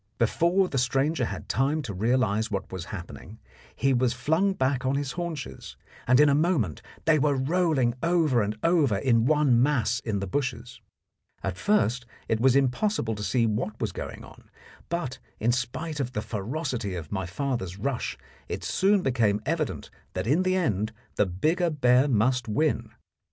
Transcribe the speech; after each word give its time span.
Before 0.17 0.67
the 0.67 0.79
stranger 0.79 1.25
had 1.25 1.47
time 1.47 1.83
to 1.83 1.93
realize 1.93 2.49
what 2.49 2.71
was 2.71 2.85
happening, 2.85 3.37
he 3.75 3.93
was 3.93 4.13
flung 4.13 4.53
back 4.55 4.83
on 4.83 4.95
his 4.95 5.11
haunches, 5.11 5.77
and 6.07 6.19
in 6.19 6.27
a 6.27 6.33
moment 6.33 6.81
they 7.05 7.19
were 7.19 7.35
rolling 7.35 7.93
over 8.01 8.41
and 8.41 8.57
over 8.63 8.97
in 8.97 9.27
one 9.27 9.61
mass 9.61 9.99
in 9.99 10.19
the 10.19 10.25
bushes. 10.25 10.81
At 11.43 11.55
first 11.55 12.07
it 12.27 12.39
was 12.39 12.55
impossible 12.55 13.13
to 13.13 13.21
see 13.23 13.45
what 13.45 13.79
was 13.79 13.91
going 13.91 14.23
on, 14.23 14.49
but, 14.89 15.19
in 15.39 15.51
spite 15.51 15.99
of 15.99 16.13
the 16.13 16.23
ferocity 16.23 16.95
of 16.95 17.11
my 17.11 17.27
father's 17.27 17.77
rush, 17.77 18.17
it 18.49 18.63
soon 18.63 19.03
became 19.03 19.39
evident 19.45 19.91
that 20.13 20.25
in 20.25 20.41
the 20.41 20.55
end 20.55 20.93
the 21.13 21.27
bigger 21.27 21.69
bear 21.69 22.07
must 22.07 22.47
win. 22.47 22.89